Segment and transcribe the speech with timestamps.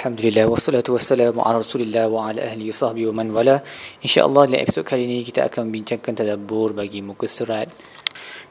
[0.00, 3.60] Alhamdulillah wassalatu wassalamu ala Rasulillah wa ala ahli sahbihi wa man wala.
[4.00, 7.68] Insya-Allah dalam episod kali ini kita akan membincangkan tadabbur bagi muka surat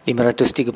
[0.05, 0.69] 533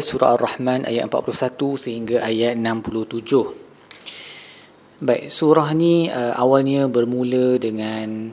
[0.00, 5.04] surah Ar-Rahman ayat 41 sehingga ayat 67.
[5.04, 8.32] Baik, surah ni uh, awalnya bermula dengan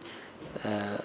[0.64, 0.96] uh,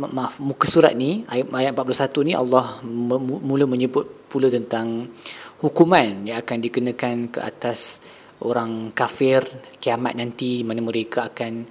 [0.00, 2.80] maaf, muka surat ni ayat, ayat 41 ni Allah
[3.20, 5.12] mula menyebut pula tentang
[5.60, 8.00] hukuman yang akan dikenakan ke atas
[8.44, 9.40] orang kafir
[9.80, 11.64] kiamat nanti mana mereka akan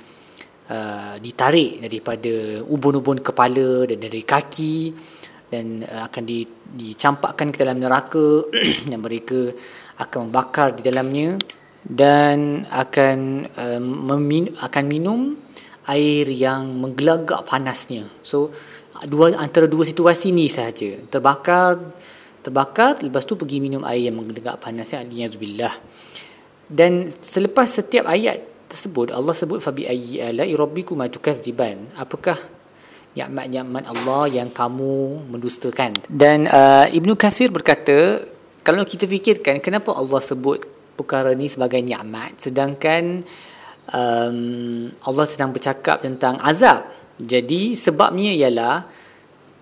[0.69, 4.77] uh, ditarik daripada ubun-ubun kepala dan dari kaki
[5.49, 8.49] dan uh, akan di, dicampakkan ke dalam neraka
[8.89, 9.53] dan mereka
[10.01, 11.37] akan membakar di dalamnya
[11.85, 15.37] dan akan uh, memin, akan minum
[15.85, 18.09] air yang menggelagak panasnya.
[18.25, 18.49] So
[19.05, 20.97] dua antara dua situasi ni sahaja.
[21.13, 21.77] Terbakar
[22.41, 25.05] terbakar lepas tu pergi minum air yang menggelagak panasnya.
[25.05, 25.29] Aliyah
[26.71, 31.85] dan selepas setiap ayat tersebut Allah sebut fabi ayyi ala'i rabbikum tukadziban.
[31.95, 32.35] Apakah
[33.15, 35.95] nikmat-nikmat Allah yang kamu mendustakan?
[36.09, 38.25] Dan uh, Ibnu Kathir berkata,
[38.65, 40.65] kalau kita fikirkan kenapa Allah sebut
[40.97, 43.21] perkara ni sebagai nikmat sedangkan
[43.93, 46.89] um, Allah sedang bercakap tentang azab.
[47.15, 48.89] Jadi sebabnya ialah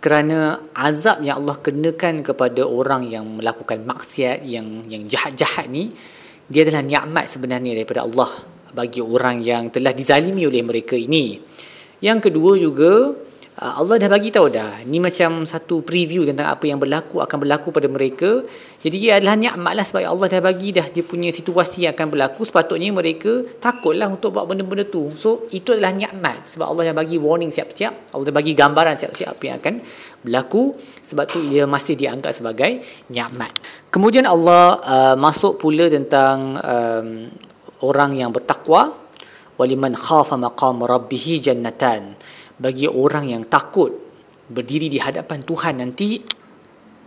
[0.02, 5.94] kerana azab yang Allah kenakan kepada orang yang melakukan maksiat yang yang jahat-jahat ni
[6.48, 8.32] dia adalah nikmat sebenarnya daripada Allah
[8.74, 11.38] bagi orang yang telah dizalimi oleh mereka ini.
[12.04, 13.16] Yang kedua juga
[13.54, 17.70] Allah dah bagi tahu dah ni macam satu preview tentang apa yang berlaku akan berlaku
[17.70, 18.42] pada mereka.
[18.82, 22.18] Jadi ia adalah nikmat lah sebab Allah dah bagi dah dia punya situasi yang akan
[22.18, 25.14] berlaku sepatutnya mereka takutlah untuk buat benda-benda tu.
[25.14, 28.10] So itu adalah nikmat sebab Allah dah bagi warning siap-siap.
[28.18, 29.76] Allah dah bagi gambaran siap-siap apa yang akan
[30.26, 30.74] berlaku
[31.06, 32.82] sebab tu ia masih dianggap sebagai
[33.14, 33.54] nikmat.
[33.94, 37.30] Kemudian Allah uh, masuk pula tentang um,
[37.86, 39.03] orang yang bertakwa
[39.60, 42.18] waliman khafa maqam rabbih jannatan.
[42.58, 43.92] Bagi orang yang takut
[44.48, 46.22] berdiri di hadapan Tuhan nanti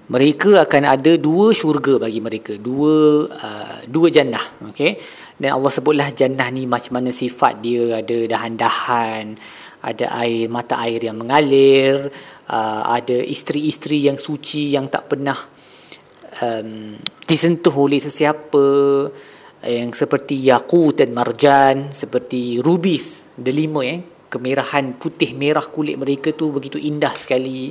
[0.07, 2.55] mereka akan ada dua syurga bagi mereka.
[2.59, 4.99] Dua uh, dua jannah okey
[5.37, 8.03] dan Allah sebutlah jannah ni macam mana sifat dia.
[8.03, 9.25] Ada dahan-dahan
[9.87, 12.11] ada air mata air yang mengalir
[12.51, 15.39] uh, ada isteri-isteri yang suci yang tak pernah
[16.43, 18.67] um, disentuh oleh sesiapa
[19.67, 24.01] yang seperti yakut dan marjan seperti rubis delima eh.
[24.27, 27.71] Kemerahan putih merah kulit mereka tu begitu indah sekali.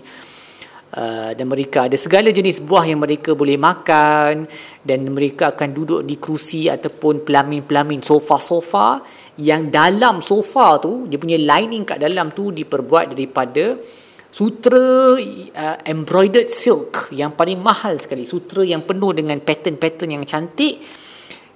[0.96, 4.48] Uh, dan mereka ada segala jenis buah yang mereka boleh makan
[4.80, 9.04] dan mereka akan duduk di kerusi ataupun pelamin-pelamin sofa-sofa
[9.36, 13.76] yang dalam sofa tu dia punya lining kat dalam tu diperbuat daripada
[14.32, 18.24] sutra uh, embroidered silk yang paling mahal sekali.
[18.24, 20.80] Sutra yang penuh dengan pattern-pattern yang cantik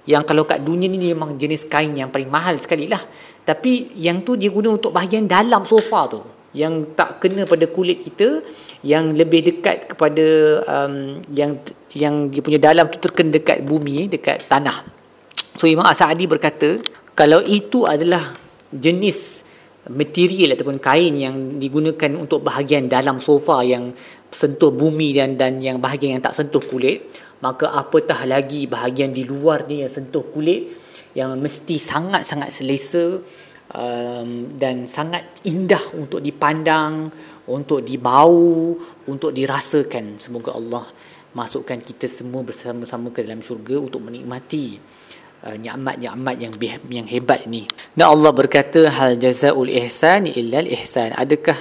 [0.08, 3.00] yang kalau kat dunia ni memang jenis kain yang paling mahal sekali lah
[3.50, 6.20] tapi yang tu dia guna untuk bahagian dalam sofa tu.
[6.54, 8.42] Yang tak kena pada kulit kita
[8.82, 10.26] yang lebih dekat kepada
[10.66, 11.58] um, yang
[11.94, 14.82] yang dia punya dalam tu terkena dekat bumi dekat tanah.
[15.54, 16.82] So Imam As-Sa'adi berkata
[17.14, 18.22] kalau itu adalah
[18.70, 19.46] jenis
[19.90, 23.94] material ataupun kain yang digunakan untuk bahagian dalam sofa yang
[24.30, 27.02] sentuh bumi dan dan yang bahagian yang tak sentuh kulit
[27.40, 30.72] maka apatah lagi bahagian di luar ni yang sentuh kulit
[31.16, 33.18] yang mesti sangat-sangat selesa
[33.74, 37.10] um, dan sangat indah untuk dipandang
[37.50, 38.76] untuk dibau
[39.10, 40.86] untuk dirasakan semoga Allah
[41.30, 44.78] masukkan kita semua bersama-sama ke dalam syurga untuk menikmati
[45.46, 46.54] uh, nikmat-nikmat yang
[46.90, 47.70] yang hebat ni.
[47.94, 51.14] Dan Allah berkata hal jazaul ihsan illa al ihsan.
[51.14, 51.56] Adakah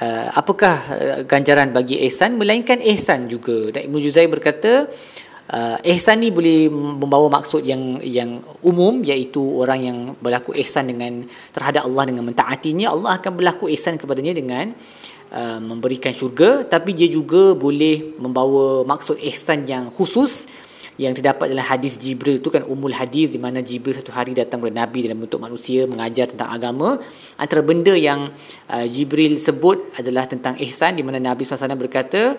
[0.00, 2.38] uh, apakah uh, ganjaran bagi ihsan?
[2.38, 3.70] Melainkan ihsan juga.
[3.74, 4.88] Dan Ibnu Juzai berkata
[5.50, 11.22] uh, ihsan ni boleh membawa maksud yang yang umum iaitu orang yang berlaku ihsan dengan
[11.54, 12.90] terhadap Allah dengan mentaatinya.
[12.90, 14.74] Allah akan berlaku ihsan kepadanya dengan
[15.34, 16.66] uh, memberikan syurga.
[16.66, 20.46] Tapi dia juga boleh membawa maksud ihsan yang khusus
[20.94, 24.62] yang terdapat dalam hadis Jibril itu kan umul hadis di mana Jibril satu hari datang
[24.62, 27.02] kepada Nabi dalam bentuk manusia mengajar tentang agama.
[27.34, 28.30] Antara benda yang
[28.70, 32.38] uh, Jibril sebut adalah tentang ihsan di mana Nabi SAW berkata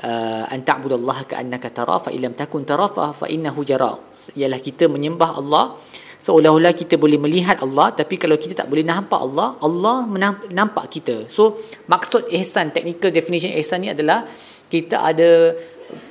[0.00, 3.92] uh, anta'budallaha ka'annaka tara fa illam takun tara fa, fa innahu jara.
[4.32, 5.76] Ialah kita menyembah Allah
[6.20, 10.08] seolah-olah kita boleh melihat Allah tapi kalau kita tak boleh nampak Allah Allah
[10.48, 11.28] nampak kita.
[11.28, 14.24] So maksud ihsan technical definition ihsan ni adalah
[14.72, 15.52] kita ada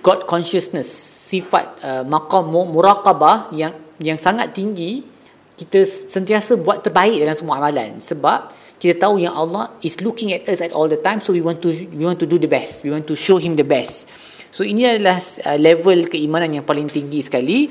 [0.06, 5.06] God consciousness sifat uh, maqam muraqabah yang yang sangat tinggi
[5.54, 8.00] kita sentiasa buat terbaik dalam semua amalan.
[8.00, 8.50] Sebab
[8.80, 11.60] kita tahu yang Allah is looking at us at all the time so we want
[11.60, 12.82] to we want to do the best.
[12.82, 14.10] We want to show him the best.
[14.50, 17.70] So ini adalah uh, level keimanan yang paling tinggi sekali.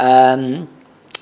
[0.00, 0.66] Um,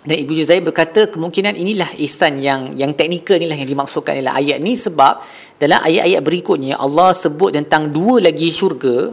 [0.07, 4.63] dan Ibu Juzai berkata kemungkinan inilah ihsan yang yang teknikal inilah yang dimaksudkan dalam ayat
[4.63, 4.79] ni.
[4.79, 5.15] Sebab
[5.59, 9.11] dalam ayat-ayat berikutnya Allah sebut tentang dua lagi syurga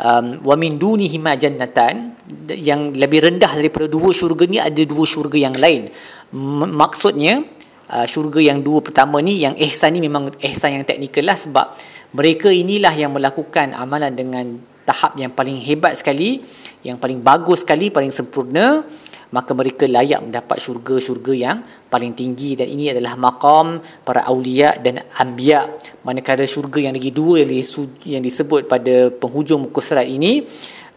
[0.00, 2.16] um, wa min dunihi ma jannatan
[2.56, 5.92] yang lebih rendah daripada dua syurga ni ada dua syurga yang lain.
[6.32, 7.44] M- maksudnya
[7.92, 11.76] uh, syurga yang dua pertama ni yang ihsan ni memang ihsan yang teknikal lah sebab
[12.16, 14.58] mereka inilah yang melakukan amalan dengan
[14.88, 16.42] tahap yang paling hebat sekali
[16.82, 18.82] yang paling bagus sekali paling sempurna
[19.30, 22.58] maka mereka layak mendapat syurga-syurga yang paling tinggi.
[22.58, 25.70] Dan ini adalah maqam para awliya dan anbiya.
[26.02, 27.50] Manakala syurga yang lagi dua yang,
[28.06, 30.46] yang disebut pada penghujung muka surat ini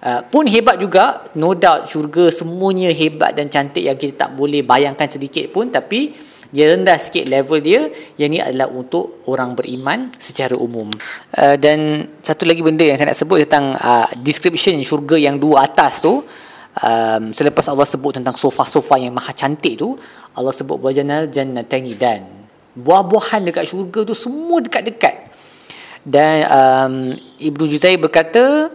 [0.04, 1.32] Uh, pun hebat juga.
[1.40, 5.72] No doubt syurga semuanya hebat dan cantik yang kita tak boleh bayangkan sedikit pun.
[5.72, 6.12] Tapi
[6.52, 7.88] dia rendah sikit level dia.
[8.20, 10.92] Yang ni adalah untuk orang beriman secara umum.
[11.40, 15.72] Uh, dan satu lagi benda yang saya nak sebut tentang uh, description syurga yang dua
[15.72, 16.20] atas tu
[16.82, 19.94] um, selepas Allah sebut tentang sofa-sofa yang maha cantik tu
[20.34, 22.26] Allah sebut wajanal jannataini dan.
[22.74, 25.30] Buah-buahan dekat syurga tu semua dekat-dekat.
[26.04, 26.96] Dan um,
[27.38, 28.74] Ibnu Juzai berkata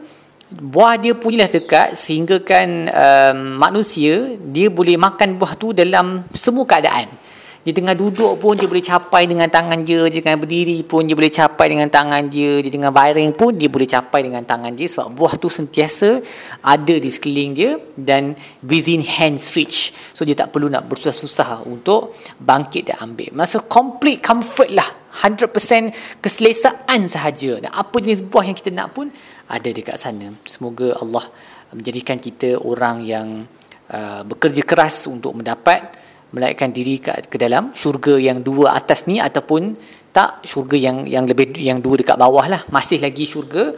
[0.48, 6.64] buah dia punyalah dekat sehingga kan um, manusia dia boleh makan buah tu dalam semua
[6.64, 7.27] keadaan
[7.68, 11.12] dia tengah duduk pun dia boleh capai dengan tangan dia dia tengah berdiri pun dia
[11.12, 14.88] boleh capai dengan tangan dia dia tengah baring pun dia boleh capai dengan tangan dia
[14.88, 16.24] sebab buah tu sentiasa
[16.64, 18.32] ada di sekeliling dia dan
[18.64, 19.92] within hands reach.
[20.16, 23.36] So dia tak perlu nak bersusah-susah untuk bangkit dan ambil.
[23.36, 24.88] Masa complete comfort lah
[25.20, 27.60] 100% keselesaan sahaja.
[27.60, 29.12] Dan apa jenis buah yang kita nak pun
[29.44, 30.32] ada dekat sana.
[30.48, 31.28] Semoga Allah
[31.76, 33.44] menjadikan kita orang yang
[33.92, 39.16] uh, bekerja keras untuk mendapat melainkan diri ke, ke dalam syurga yang dua atas ni
[39.18, 39.76] ataupun
[40.12, 42.60] tak syurga yang yang lebih yang dua dekat bawah lah.
[42.74, 43.72] Masih lagi syurga.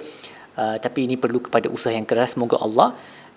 [0.61, 2.35] Uh, tapi ini perlu kepada usaha yang keras.
[2.35, 2.93] Semoga Allah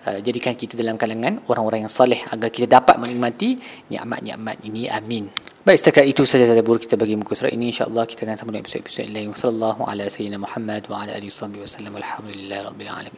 [0.06, 3.56] uh, jadikan kita dalam kalangan orang-orang yang soleh agar kita dapat menikmati
[3.92, 4.90] nikmat-nikmat ini.
[4.90, 5.30] Amin.
[5.64, 7.72] Baik setakat itu saja tadabbur kita bagi muka surat ini.
[7.72, 9.32] Insyaallah kita akan sambung episod-episod lain.
[9.32, 13.12] Sallallahu ala sayyidina Muhammad wa ala alihi wasallam alhamdulillah rabbil alamin